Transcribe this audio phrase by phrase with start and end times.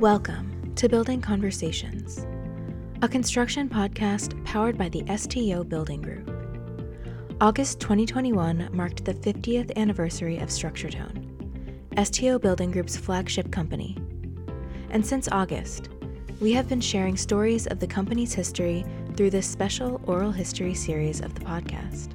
[0.00, 2.26] Welcome to Building Conversations,
[3.00, 6.30] a construction podcast powered by the STO Building Group.
[7.40, 13.96] August 2021 marked the 50th anniversary of StructureTone, STO Building Group's flagship company.
[14.90, 15.88] And since August,
[16.40, 18.84] we have been sharing stories of the company's history
[19.16, 22.10] through this special oral history series of the podcast.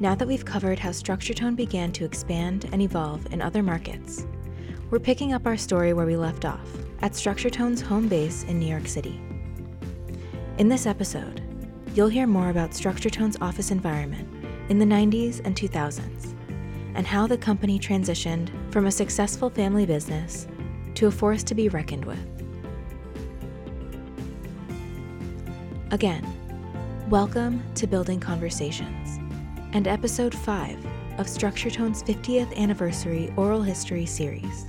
[0.00, 4.26] Now that we've covered how StructureTone began to expand and evolve in other markets,
[4.90, 6.68] we're picking up our story where we left off,
[7.00, 9.20] at StructureTone's home base in New York City.
[10.58, 11.40] In this episode,
[11.94, 14.28] you'll hear more about StructureTone's office environment
[14.68, 16.34] in the 90s and 2000s,
[16.96, 20.48] and how the company transitioned from a successful family business
[20.96, 22.18] to a force to be reckoned with.
[25.92, 26.26] Again,
[27.08, 29.20] welcome to Building Conversations
[29.72, 30.84] and episode 5
[31.18, 34.66] of StructureTone's 50th anniversary oral history series.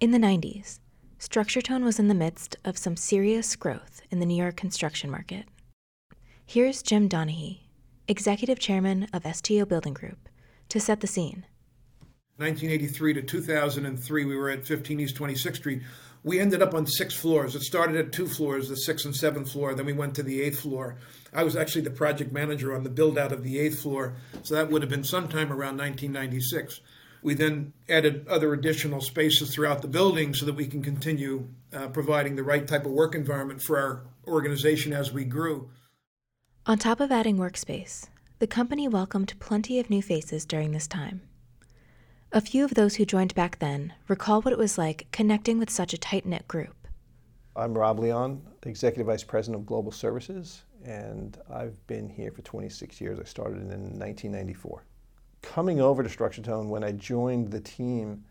[0.00, 0.78] In the 90s,
[1.18, 5.44] StructureTone was in the midst of some serious growth in the New York construction market.
[6.46, 7.58] Here's Jim Donaghy,
[8.08, 10.30] Executive Chairman of STO Building Group,
[10.70, 11.44] to set the scene.
[12.38, 15.82] 1983 to 2003, we were at 15 East 26th Street.
[16.24, 17.54] We ended up on six floors.
[17.54, 19.74] It started at two floors, the sixth and seventh floor.
[19.74, 20.96] Then we went to the eighth floor.
[21.34, 24.14] I was actually the project manager on the build out of the eighth floor.
[24.44, 26.80] So that would have been sometime around 1996.
[27.22, 31.88] We then added other additional spaces throughout the building so that we can continue uh,
[31.88, 35.70] providing the right type of work environment for our organization as we grew.
[36.66, 41.22] On top of adding workspace, the company welcomed plenty of new faces during this time.
[42.32, 45.68] A few of those who joined back then recall what it was like connecting with
[45.68, 46.86] such a tight knit group.
[47.56, 53.00] I'm Rob Leon, Executive Vice President of Global Services, and I've been here for 26
[53.00, 53.18] years.
[53.18, 54.84] I started in 1994
[55.42, 58.24] coming over to Structure Tone when I joined the team,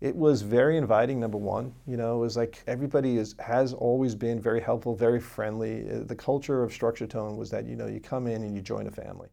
[0.00, 1.20] it was very inviting.
[1.20, 5.20] Number one, you know, it was like everybody is has always been very helpful, very
[5.20, 5.88] friendly.
[5.90, 8.62] Uh, the culture of Structure Tone was that you know you come in and you
[8.62, 9.28] join a family.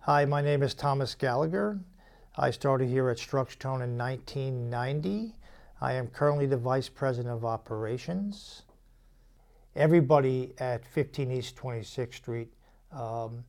[0.00, 1.78] Hi, my name is Thomas Gallagher.
[2.36, 5.34] I started here at Structure Tone in 1990.
[5.80, 8.62] I am currently the Vice President of Operations.
[9.76, 12.52] Everybody at 15 East 26th Street
[12.90, 13.44] um,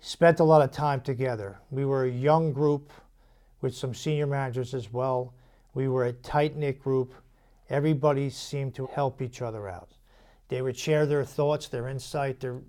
[0.00, 1.58] spent a lot of time together.
[1.70, 2.92] We were a young group
[3.60, 5.34] with some senior managers as well.
[5.74, 7.14] We were a tight knit group.
[7.70, 9.88] Everybody seemed to help each other out.
[10.48, 12.60] They would share their thoughts, their insight, their,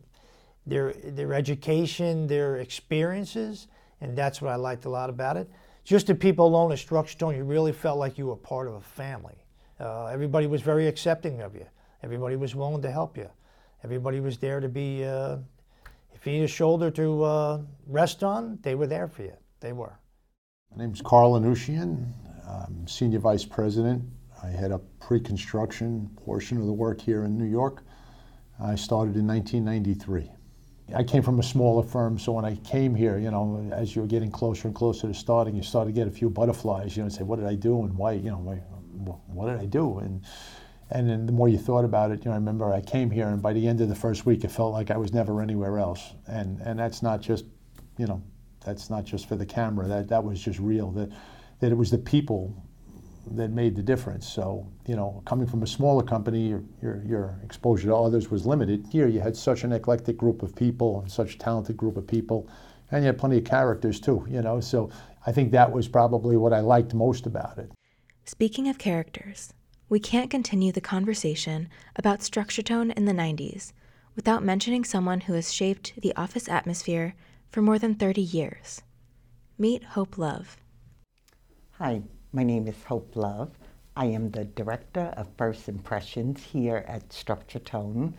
[0.65, 3.67] their, their education, their experiences,
[4.01, 5.49] and that's what I liked a lot about it.
[5.83, 8.81] Just the people alone at StructureTone, you really felt like you were part of a
[8.81, 9.35] family.
[9.79, 11.65] Uh, everybody was very accepting of you.
[12.01, 13.29] Everybody was willing to help you.
[13.83, 15.37] Everybody was there to be uh,
[16.15, 19.33] if you need a shoulder to uh, rest on, they were there for you.
[19.59, 19.99] They were.
[20.71, 22.11] My name is Carl Anushian.
[22.47, 24.03] I'm Senior Vice President.
[24.41, 27.83] I head up pre-construction portion of the work here in New York.
[28.59, 30.31] I started in 1993.
[30.95, 34.03] I came from a smaller firm, so when I came here, you know, as you
[34.03, 37.01] were getting closer and closer to starting, you started to get a few butterflies, you
[37.01, 38.55] know, and say, what did I do and why, you know, why,
[39.25, 39.97] what did I do?
[39.97, 40.23] And
[40.91, 43.27] and then the more you thought about it, you know, I remember I came here,
[43.27, 45.79] and by the end of the first week, it felt like I was never anywhere
[45.79, 46.13] else.
[46.27, 47.45] And and that's not just,
[47.97, 48.21] you know,
[48.63, 49.87] that's not just for the camera.
[49.87, 50.91] That that was just real.
[50.91, 51.11] That
[51.59, 52.55] that it was the people
[53.31, 54.27] that made the difference.
[54.27, 58.45] So you know, coming from a smaller company, your your, your exposure to others was
[58.45, 58.85] limited.
[58.91, 62.05] Here, you had such an eclectic group of people and such a talented group of
[62.05, 62.47] people,
[62.91, 64.23] and you had plenty of characters too.
[64.29, 64.91] You know, so
[65.25, 67.71] I think that was probably what I liked most about it.
[68.25, 69.51] Speaking of characters
[69.87, 73.71] we can't continue the conversation about structure tone in the 90s
[74.15, 77.13] without mentioning someone who has shaped the office atmosphere
[77.51, 78.81] for more than 30 years.
[79.59, 80.57] Meet Hope Love.
[81.73, 82.01] Hi,
[82.33, 83.51] my name is Hope Love.
[83.95, 88.15] I am the Director of First Impressions here at Structure Tone.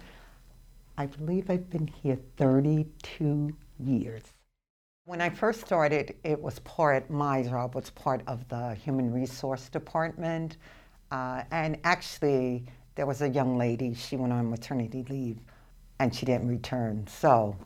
[0.97, 4.23] I believe I've been here 32 years.
[5.05, 9.69] When I first started, it was part, my job was part of the Human Resource
[9.69, 10.57] Department.
[11.11, 12.65] Uh, and actually,
[12.97, 15.39] there was a young lady, she went on maternity leave
[15.99, 17.07] and she didn't return.
[17.07, 17.57] So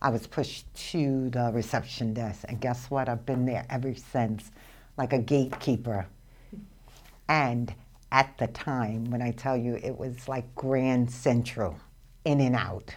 [0.00, 2.44] I was pushed to the reception desk.
[2.48, 3.08] And guess what?
[3.08, 4.50] I've been there ever since,
[4.96, 6.06] like a gatekeeper.
[7.28, 7.74] And
[8.10, 11.78] at the time, when I tell you it was like Grand Central,
[12.24, 12.94] in and out,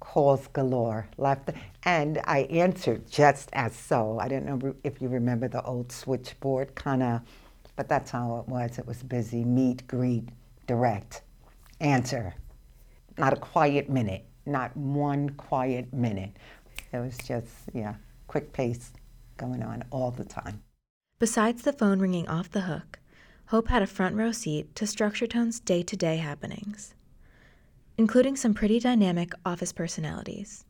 [0.00, 1.50] calls galore, left.
[1.84, 4.18] And I answered just as so.
[4.20, 7.20] I don't know if you remember the old switchboard kind of
[7.76, 8.78] but that's how it was.
[8.78, 10.28] It was busy, meet, greet,
[10.66, 11.22] direct,
[11.80, 12.34] answer.
[13.18, 16.30] Not a quiet minute, not one quiet minute.
[16.92, 17.94] It was just, yeah,
[18.26, 18.92] quick pace
[19.36, 20.62] going on all the time.
[21.18, 22.98] Besides the phone ringing off the hook,
[23.46, 26.94] Hope had a front row seat to StructureTone's day to day happenings,
[27.98, 30.64] including some pretty dynamic office personalities.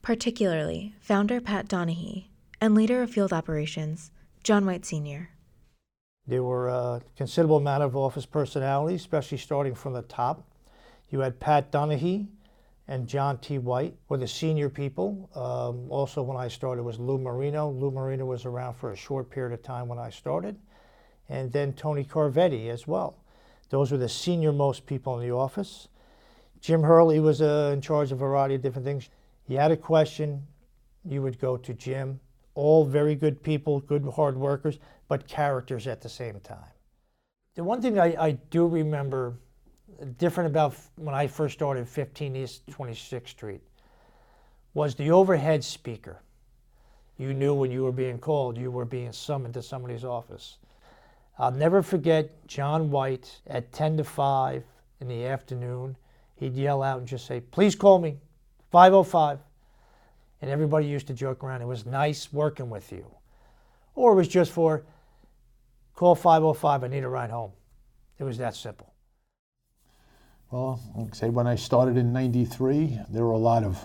[0.00, 2.28] Particularly, founder Pat Donaghy
[2.60, 4.12] and leader of field operations,
[4.44, 5.30] John White Sr.
[6.30, 10.46] There were a considerable amount of office personalities, especially starting from the top.
[11.10, 12.28] You had Pat Donaghy
[12.88, 13.58] and John T.
[13.58, 15.28] White were the senior people.
[15.34, 17.68] Um, also, when I started, was Lou Marino.
[17.68, 20.56] Lou Marino was around for a short period of time when I started
[21.30, 23.16] and then Tony Corvetti as well.
[23.70, 25.88] Those were the senior most people in the office.
[26.60, 29.08] Jim Hurley was uh, in charge of a variety of different things.
[29.46, 30.46] You had a question,
[31.04, 32.20] you would go to Jim.
[32.54, 36.72] All very good people, good hard workers, but characters at the same time.
[37.54, 39.38] The one thing I, I do remember
[40.18, 43.60] different about when I first started 15 East 26th Street
[44.74, 46.22] was the overhead speaker.
[47.18, 50.58] You knew when you were being called, you were being summoned to somebody's office.
[51.38, 54.64] I'll never forget John White at 10 to 5
[55.00, 55.96] in the afternoon.
[56.36, 58.16] He'd yell out and just say, Please call me,
[58.70, 59.38] 505.
[60.42, 61.62] And everybody used to joke around.
[61.62, 63.04] It was nice working with you.
[63.94, 64.84] Or it was just for,
[65.94, 67.52] call 505, I need a ride home.
[68.18, 68.94] It was that simple.
[70.50, 73.78] Well, like I say when I started in 93, there were a lot of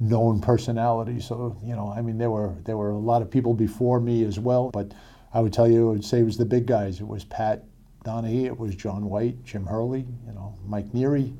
[0.00, 1.26] known personalities.
[1.26, 4.24] So, you know, I mean, there were, there were a lot of people before me
[4.24, 4.92] as well, but
[5.32, 7.00] I would tell you, I would say it was the big guys.
[7.00, 7.64] It was Pat
[8.04, 11.34] Donaghy, it was John White, Jim Hurley, you know, Mike Neary.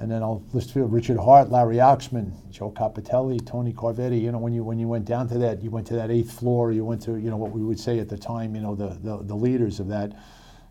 [0.00, 4.20] And then I'll list you Richard Hart, Larry Oxman, Joe Capitelli, Tony Corvetti.
[4.20, 6.32] You know, when you when you went down to that, you went to that eighth
[6.32, 6.70] floor.
[6.70, 8.54] You went to you know what we would say at the time.
[8.54, 10.12] You know the the, the leaders of that.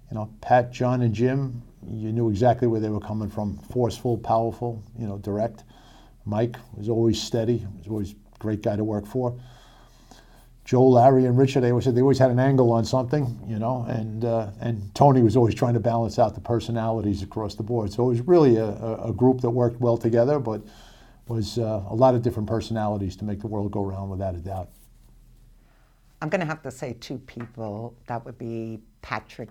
[0.09, 1.61] You know, Pat, John, and Jim.
[1.85, 3.57] You knew exactly where they were coming from.
[3.57, 4.81] Forceful, powerful.
[4.97, 5.65] You know, direct.
[6.25, 7.57] Mike was always steady.
[7.57, 9.37] He Was always a great guy to work for.
[10.67, 13.57] Joe, Larry, and Richard, they always said they always had an angle on something, you
[13.57, 17.63] know, and uh, and Tony was always trying to balance out the personalities across the
[17.63, 17.93] board.
[17.93, 18.67] So it was really a,
[19.01, 20.61] a group that worked well together, but
[21.29, 24.39] was uh, a lot of different personalities to make the world go round without a
[24.39, 24.67] doubt.
[26.21, 27.95] I'm going to have to say two people.
[28.07, 29.49] That would be Patrick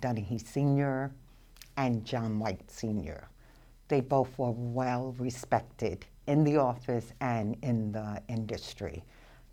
[0.00, 1.10] Donaghy Sr.
[1.78, 3.28] and John White Sr.
[3.88, 9.02] They both were well respected in the office and in the industry.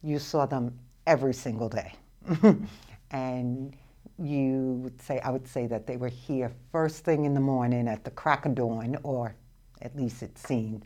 [0.04, 0.77] You saw them
[1.07, 1.94] every single day.
[3.12, 3.75] and
[4.19, 7.88] you would say, I would say that they were here first thing in the morning
[7.88, 9.36] at the crack of dawn, or
[9.81, 10.86] at least it seemed,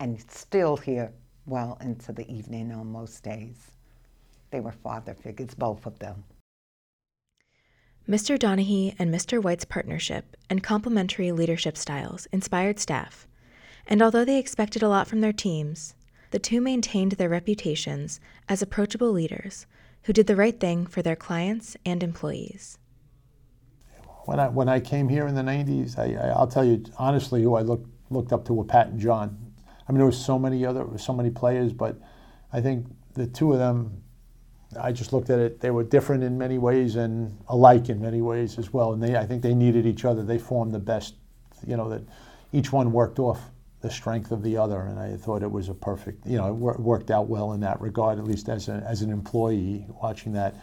[0.00, 1.12] and still here
[1.46, 3.70] well into the evening on most days.
[4.50, 6.24] They were father figures, both of them.
[8.08, 8.36] Mr.
[8.38, 9.40] Donaghy and Mr.
[9.40, 13.28] White's partnership and complementary leadership styles inspired staff,
[13.86, 15.94] and although they expected a lot from their teams,
[16.30, 19.66] the two maintained their reputations as approachable leaders
[20.04, 22.78] who did the right thing for their clients and employees.
[24.24, 27.56] When I, when I came here in the 90s, I, will tell you honestly who
[27.56, 29.36] I looked, looked up to were Pat and John.
[29.88, 31.96] I mean, there was so many other, so many players, but
[32.52, 34.02] I think the two of them,
[34.80, 38.20] I just looked at it, they were different in many ways and alike in many
[38.20, 38.92] ways as well.
[38.92, 40.22] And they, I think they needed each other.
[40.22, 41.14] They formed the best,
[41.66, 42.02] you know, that
[42.52, 43.40] each one worked off
[43.80, 46.54] the strength of the other, and I thought it was a perfect, you know, it
[46.54, 50.32] wor- worked out well in that regard, at least as, a, as an employee watching
[50.34, 50.54] that.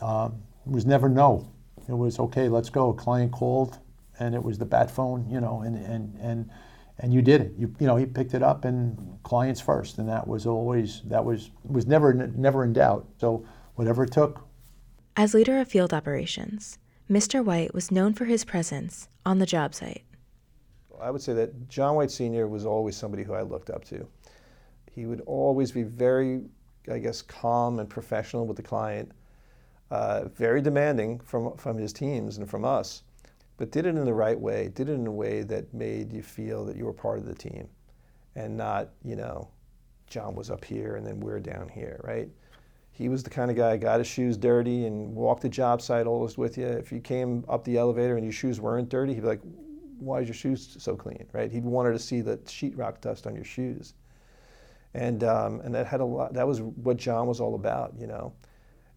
[0.00, 1.50] Um, it was never no.
[1.88, 2.90] It was okay, let's go.
[2.90, 3.78] A client called,
[4.18, 6.50] and it was the bat phone, you know, and and and
[6.98, 7.52] and you did it.
[7.56, 11.24] You you know, he picked it up, and clients first, and that was always that
[11.24, 13.06] was was never never in doubt.
[13.20, 13.46] So
[13.76, 14.44] whatever it took.
[15.14, 17.44] As leader of field operations, Mr.
[17.44, 20.02] White was known for his presence on the job site.
[21.00, 22.48] I would say that John White Sr.
[22.48, 24.06] was always somebody who I looked up to.
[24.90, 26.42] He would always be very,
[26.90, 29.12] I guess, calm and professional with the client,
[29.90, 33.02] uh, very demanding from, from his teams and from us,
[33.56, 36.22] but did it in the right way, did it in a way that made you
[36.22, 37.68] feel that you were part of the team
[38.34, 39.48] and not, you know,
[40.06, 42.28] John was up here and then we're down here, right?
[42.90, 46.06] He was the kind of guy got his shoes dirty and walked the job site
[46.06, 46.66] always with you.
[46.66, 49.42] If you came up the elevator and your shoes weren't dirty, he'd be like,
[49.98, 51.50] why is your shoes so clean, right?
[51.50, 53.94] He wanted to see the sheetrock dust on your shoes.
[54.94, 58.06] And, um, and that had a lot, that was what John was all about, you
[58.06, 58.32] know.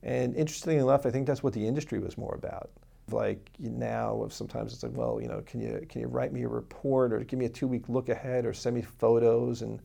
[0.03, 2.69] And interestingly enough, I think that's what the industry was more about.
[3.11, 6.47] Like now, sometimes it's like, well, you know, can you can you write me a
[6.47, 9.61] report or give me a two-week look ahead or send me photos?
[9.61, 9.81] And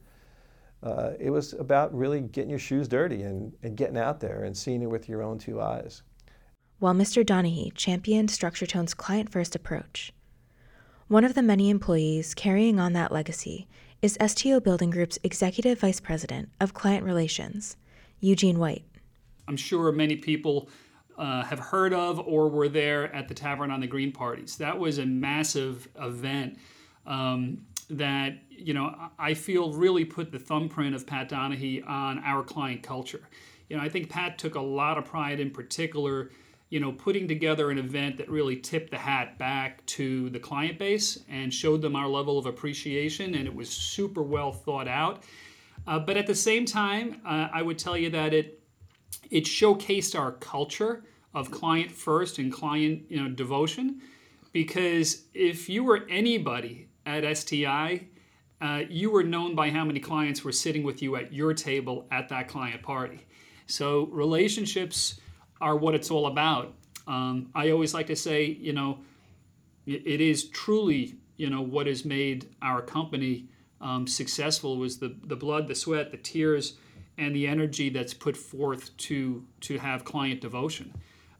[0.82, 4.56] uh, it was about really getting your shoes dirty and, and getting out there and
[4.56, 6.02] seeing it with your own two eyes.
[6.78, 7.24] While Mr.
[7.24, 10.12] Donaghy championed StructureTone's client-first approach,
[11.08, 13.66] one of the many employees carrying on that legacy
[14.00, 17.76] is STO Building Group's Executive Vice President of Client Relations,
[18.20, 18.84] Eugene White.
[19.46, 20.70] I'm sure many people
[21.18, 24.56] uh, have heard of or were there at the Tavern on the Green parties.
[24.56, 26.58] That was a massive event
[27.06, 32.42] um, that you know I feel really put the thumbprint of Pat Donaghy on our
[32.42, 33.28] client culture.
[33.68, 36.30] You know, I think Pat took a lot of pride in particular
[36.70, 40.78] you know, putting together an event that really tipped the hat back to the client
[40.78, 45.22] base and showed them our level of appreciation, and it was super well thought out.
[45.86, 48.60] Uh, but at the same time, uh, I would tell you that it
[49.30, 51.04] it showcased our culture
[51.34, 54.00] of client first and client you know devotion,
[54.52, 58.06] because if you were anybody at STI,
[58.60, 62.06] uh, you were known by how many clients were sitting with you at your table
[62.10, 63.26] at that client party.
[63.66, 65.20] So relationships
[65.60, 66.74] are what it's all about.
[67.06, 68.98] Um, I always like to say, you know,
[69.86, 73.48] it is truly, you know, what has made our company
[73.80, 76.78] um, successful was the, the blood, the sweat, the tears,
[77.18, 80.92] and the energy that's put forth to to have client devotion.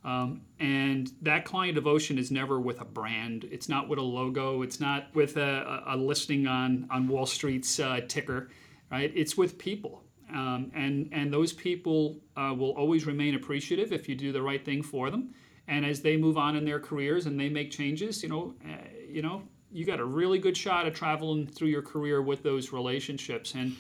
[0.05, 3.49] Um, and that client devotion is never with a brand.
[3.51, 4.61] It's not with a logo.
[4.61, 8.51] It's not with a, a listing on on Wall Street's uh, ticker,
[8.91, 9.11] right?
[9.15, 10.04] It's with people.
[10.35, 14.65] Um, and, and those people uh, will always remain appreciative if you do the right
[14.65, 15.33] thing for them.
[15.69, 18.77] And as they move on in their careers and they make changes, you know, uh,
[19.09, 22.73] you know, you got a really good shot at traveling through your career with those
[22.73, 23.55] relationships.
[23.55, 23.77] And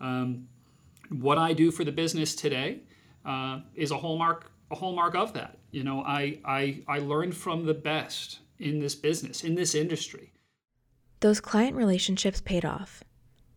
[0.00, 0.48] um,
[1.10, 2.80] what I do for the business today
[3.24, 5.58] uh, is a hallmark a hallmark of that.
[5.70, 10.32] You know, I, I I learned from the best in this business, in this industry.
[11.20, 13.04] Those client relationships paid off.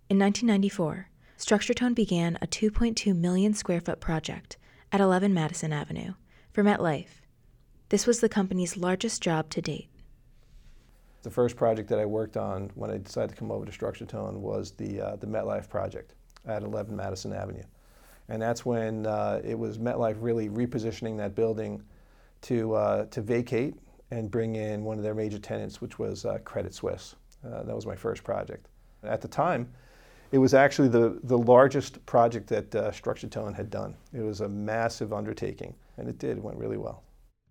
[0.10, 1.09] In 1994,
[1.39, 4.58] StructureTone began a 2.2 million square foot project
[4.91, 6.15] at 11 Madison Avenue
[6.51, 7.22] for MetLife.
[7.88, 9.88] This was the company's largest job to date.
[11.24, 14.34] The first project that I worked on when I decided to come over to StructureTone
[14.34, 16.13] was the, uh, the MetLife project
[16.46, 17.63] at 11 Madison Avenue.
[18.27, 21.81] And that's when uh, it was MetLife really repositioning that building
[22.41, 23.75] to, uh, to vacate
[24.12, 27.15] and bring in one of their major tenants, which was uh, Credit Suisse.
[27.46, 28.67] Uh, that was my first project.
[29.03, 29.72] At the time,
[30.31, 33.95] it was actually the, the largest project that uh, StructureTone had done.
[34.13, 36.38] It was a massive undertaking, and it did.
[36.38, 37.03] It went really well.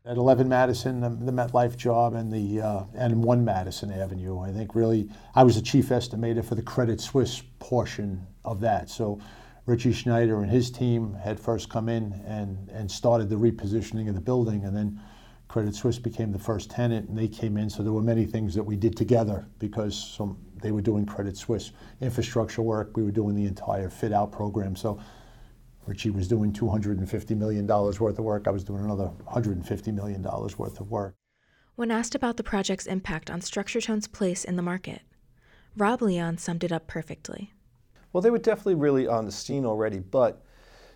[0.05, 4.53] At 11 Madison, the, the MetLife job, and the uh, and 1 Madison Avenue, I
[4.53, 8.89] think really I was the chief estimator for the Credit Suisse portion of that.
[8.89, 9.21] So
[9.67, 14.15] Richie Schneider and his team had first come in and, and started the repositioning of
[14.15, 14.99] the building, and then
[15.49, 17.71] Credit Suisse became the first tenant, and they came in.
[17.71, 21.37] So there were many things that we did together because some, they were doing Credit
[21.37, 22.97] Suisse infrastructure work.
[22.97, 24.77] We were doing the entire fit out program.
[24.77, 25.01] So
[25.87, 28.47] Richie was doing $250 million worth of work.
[28.47, 31.15] I was doing another $150 million worth of work.
[31.77, 35.01] When asked about the project's impact on StructureTone's place in the market,
[35.77, 37.55] Rob Leon summed it up perfectly.
[38.13, 40.43] Well, they were definitely really on the scene already, but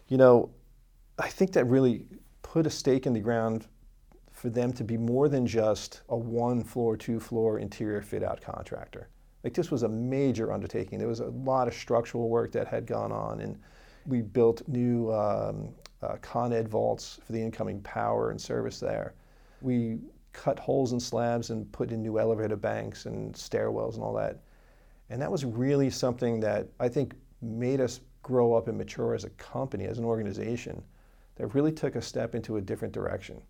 [0.09, 0.51] you know,
[1.19, 2.05] I think that really
[2.43, 3.67] put a stake in the ground
[4.43, 8.41] for them to be more than just a one floor, two floor interior fit out
[8.41, 9.09] contractor.
[9.45, 10.99] Like this was a major undertaking.
[10.99, 13.57] There was a lot of structural work that had gone on, and
[14.05, 15.69] we built new um,
[16.03, 19.15] uh, Con Ed vaults for the incoming power and service there.
[19.61, 20.01] We
[20.33, 24.41] cut holes in slabs and put in new elevator banks and stairwells and all that.
[25.09, 29.23] And that was really something that I think made us grow up and mature as
[29.23, 30.83] a company, as an organization,
[31.37, 33.41] that really took a step into a different direction.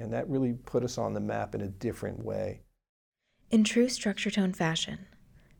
[0.00, 2.62] And that really put us on the map in a different way.
[3.50, 5.06] In true structure tone fashion,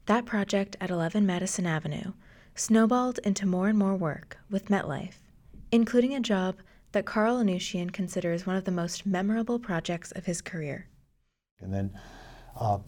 [0.06, 2.12] that project at 11 Madison Avenue
[2.54, 5.18] snowballed into more and more work with MetLife,
[5.70, 6.56] including a job
[6.92, 10.88] that Carl Anushian considers one of the most memorable projects of his career.
[11.60, 11.90] And then
[12.58, 12.78] uh,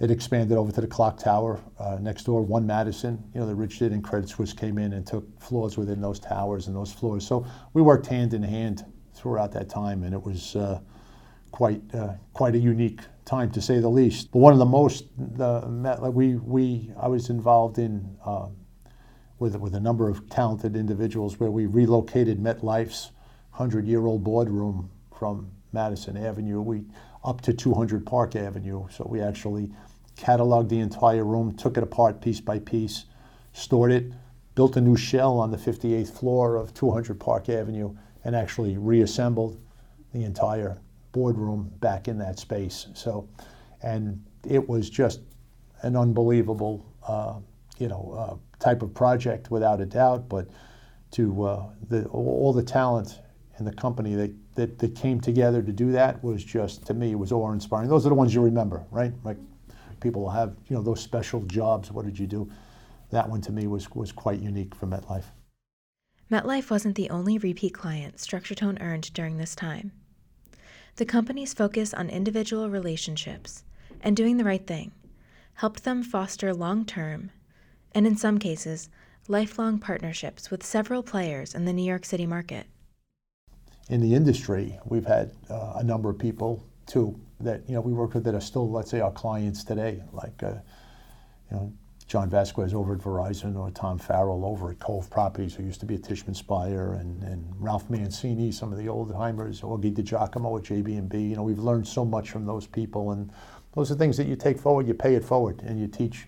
[0.00, 3.22] it expanded over to the clock tower uh, next door, One Madison.
[3.34, 6.20] You know, the Rich did and Credit Suisse came in and took floors within those
[6.20, 7.26] towers and those floors.
[7.26, 8.84] So we worked hand in hand
[9.14, 10.80] throughout that time, and it was uh,
[11.50, 14.30] quite uh, quite a unique time to say the least.
[14.32, 18.56] But one of the most the we we I was involved in um,
[19.38, 23.12] with with a number of talented individuals where we relocated MetLife's
[23.50, 26.84] hundred year old boardroom from Madison Avenue we
[27.24, 28.86] up to 200 Park Avenue.
[28.90, 29.70] So we actually
[30.16, 33.04] cataloged the entire room, took it apart piece by piece,
[33.52, 34.12] stored it,
[34.54, 39.60] built a new shell on the 58th floor of 200 Park Avenue, and actually reassembled
[40.12, 40.78] the entire
[41.12, 42.88] boardroom back in that space.
[42.94, 43.28] So,
[43.82, 45.20] and it was just
[45.82, 47.38] an unbelievable, uh,
[47.78, 50.28] you know, uh, type of project without a doubt.
[50.28, 50.48] But
[51.12, 53.20] to uh, the, all the talent
[53.58, 57.12] in the company that, that, that came together to do that was just to me
[57.12, 57.88] it was awe inspiring.
[57.88, 59.12] Those are the ones you remember, right?
[59.24, 59.36] Like
[60.00, 61.90] people have you know those special jobs.
[61.90, 62.50] What did you do?
[63.10, 65.24] that one to me was, was quite unique for MetLife.
[66.30, 69.92] MetLife wasn't the only repeat client StructureTone earned during this time.
[70.98, 73.62] The company's focus on individual relationships
[74.00, 74.90] and doing the right thing
[75.54, 77.30] helped them foster long term,
[77.94, 78.88] and in some cases,
[79.28, 82.66] lifelong partnerships with several players in the New York City market.
[83.88, 87.92] In the industry, we've had uh, a number of people too that you know we
[87.92, 90.54] work with that are still, let's say, our clients today, like uh,
[91.48, 91.72] you know
[92.08, 95.86] John Vasquez over at Verizon or Tom Farrell over at Cove Properties, who used to
[95.86, 100.58] be at Tishman Speyer, and, and Ralph Mancini, some of the old timers, Augie DiGiacomo
[100.58, 101.18] at JB&B.
[101.18, 103.30] You know, we've learned so much from those people, and
[103.74, 106.26] those are things that you take forward, you pay it forward, and you teach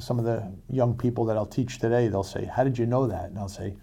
[0.00, 2.08] some of the young people that I'll teach today.
[2.08, 3.76] They'll say, "How did you know that?" And I'll say,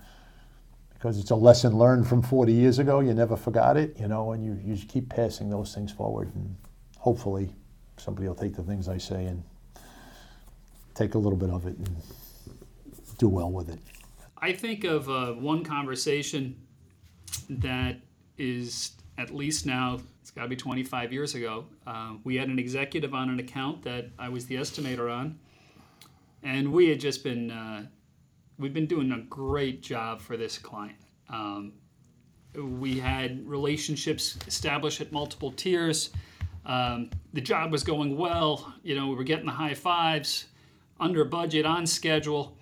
[0.93, 2.99] "Because it's a lesson learned from 40 years ago.
[2.99, 6.33] You never forgot it, you know, and you you just keep passing those things forward,
[6.35, 6.57] and
[6.97, 7.55] hopefully,
[7.95, 9.43] somebody will take the things I say and."
[10.95, 11.95] Take a little bit of it and
[13.17, 13.79] do well with it.
[14.37, 16.55] I think of uh, one conversation
[17.49, 17.97] that
[18.37, 21.65] is at least now, it's got to be 25 years ago.
[21.85, 25.37] Uh, we had an executive on an account that I was the estimator on,
[26.43, 27.85] and we had just been, uh,
[28.57, 30.97] we've been doing a great job for this client.
[31.29, 31.73] Um,
[32.55, 36.11] we had relationships established at multiple tiers.
[36.65, 38.73] Um, the job was going well.
[38.83, 40.45] You know, we were getting the high fives
[40.99, 42.57] under budget, on schedule.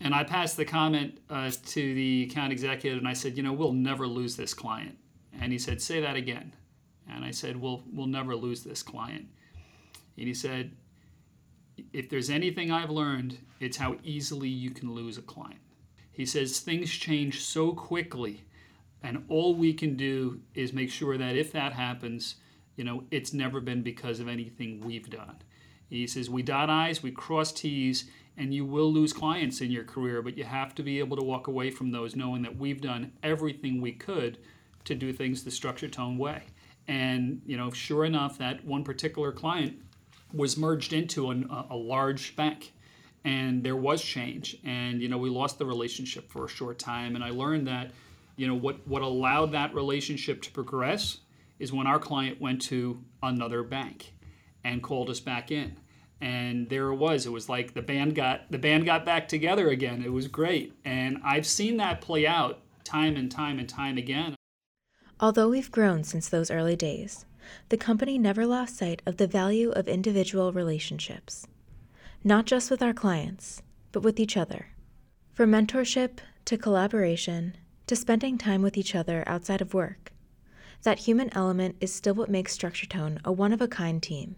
[0.00, 3.52] And I passed the comment uh, to the account executive and I said, you know,
[3.52, 4.96] we'll never lose this client.
[5.40, 6.54] And he said, say that again.
[7.08, 9.26] And I said, we'll, we'll never lose this client.
[10.18, 10.72] And he said,
[11.92, 15.60] if there's anything I've learned, it's how easily you can lose a client.
[16.12, 18.44] He says, things change so quickly.
[19.02, 22.36] And all we can do is make sure that if that happens,
[22.76, 25.36] you know, it's never been because of anything we've done.
[25.88, 29.84] He says, We dot I's, we cross T's, and you will lose clients in your
[29.84, 32.80] career, but you have to be able to walk away from those knowing that we've
[32.80, 34.38] done everything we could
[34.84, 36.42] to do things the structure tone way.
[36.88, 39.80] And, you know, sure enough, that one particular client
[40.32, 42.72] was merged into an, a, a large bank.
[43.24, 44.56] And there was change.
[44.64, 47.16] And, you know, we lost the relationship for a short time.
[47.16, 47.90] And I learned that,
[48.36, 51.18] you know, what, what allowed that relationship to progress
[51.58, 54.12] is when our client went to another bank
[54.66, 55.76] and called us back in.
[56.20, 57.24] And there it was.
[57.24, 60.02] It was like the band got the band got back together again.
[60.04, 60.74] It was great.
[60.84, 64.34] And i've seen that play out time and time and time again.
[65.20, 67.26] Although we've grown since those early days
[67.68, 71.46] the company never lost sight of the value of individual relationships.
[72.24, 74.68] Not just with our clients but with each other.
[75.32, 80.12] From mentorship to collaboration to spending time with each other outside of work
[80.86, 84.36] that human element is still what makes StructureTone a one of a kind team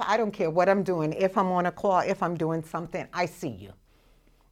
[0.00, 1.12] I don't care what I'm doing.
[1.12, 3.72] If I'm on a call, if I'm doing something, I see you.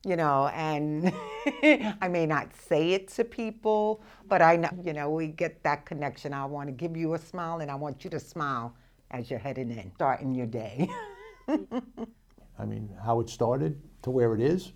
[0.05, 1.13] You know, and
[2.01, 5.85] I may not say it to people, but I know, you know, we get that
[5.85, 6.33] connection.
[6.33, 8.75] I want to give you a smile and I want you to smile
[9.11, 10.89] as you're heading in, starting your day.
[11.49, 14.73] I mean, how it started to where it is,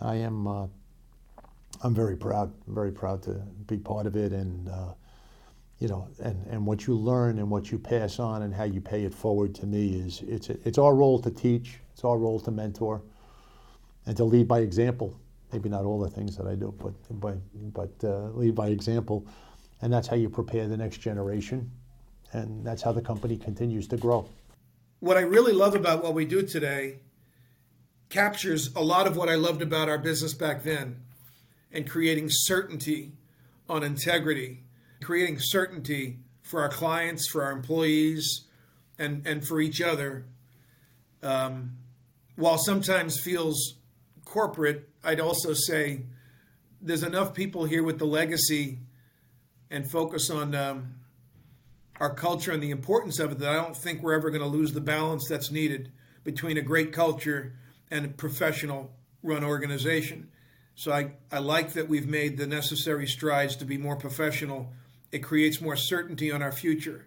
[0.00, 0.66] I am, uh,
[1.82, 3.34] I'm very proud, very proud to
[3.66, 4.94] be part of it and, uh,
[5.82, 8.80] you know, and, and what you learn and what you pass on and how you
[8.80, 12.38] pay it forward to me is it's, it's our role to teach, it's our role
[12.38, 13.02] to mentor,
[14.06, 15.18] and to lead by example.
[15.52, 17.36] Maybe not all the things that I do, but, but,
[17.72, 19.26] but uh, lead by example.
[19.80, 21.68] And that's how you prepare the next generation.
[22.32, 24.28] And that's how the company continues to grow.
[25.00, 27.00] What I really love about what we do today
[28.08, 31.02] captures a lot of what I loved about our business back then
[31.72, 33.14] and creating certainty
[33.68, 34.62] on integrity
[35.02, 38.46] creating certainty for our clients, for our employees,
[38.98, 40.24] and, and for each other.
[41.22, 41.78] Um,
[42.36, 43.74] while sometimes feels
[44.24, 46.02] corporate, I'd also say
[46.80, 48.78] there's enough people here with the legacy
[49.70, 50.94] and focus on um,
[52.00, 54.48] our culture and the importance of it that I don't think we're ever going to
[54.48, 55.92] lose the balance that's needed
[56.24, 57.54] between a great culture
[57.90, 60.28] and a professional run organization.
[60.74, 64.72] So I, I like that we've made the necessary strides to be more professional
[65.12, 67.06] it creates more certainty on our future.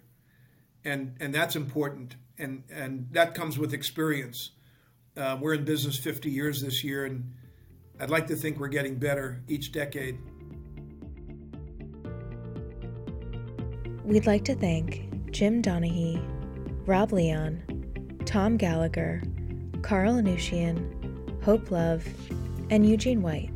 [0.86, 2.15] And, and that's important.
[2.38, 4.52] And, and that comes with experience.
[5.18, 7.34] Uh, we're in business 50 years this year, and
[8.00, 10.20] I'd like to think we're getting better each decade.
[14.04, 16.22] We'd like to thank Jim Donaghy,
[16.86, 19.24] Rob Leon, Tom Gallagher,
[19.82, 22.06] Carl Anushian, Hope Love,
[22.70, 23.52] and Eugene White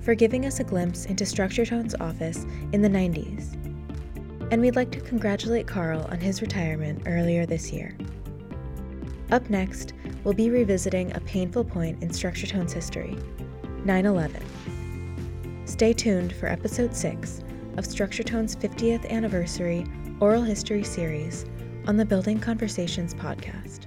[0.00, 3.59] for giving us a glimpse into StructureTone's office in the 90s
[4.50, 7.96] and we'd like to congratulate Carl on his retirement earlier this year.
[9.30, 9.92] Up next,
[10.24, 13.16] we'll be revisiting a painful point in Structuretone's history
[13.84, 15.66] 9 11.
[15.66, 17.44] Stay tuned for episode 6
[17.76, 19.86] of Structuretone's 50th anniversary
[20.20, 21.46] oral history series
[21.86, 23.79] on the Building Conversations podcast.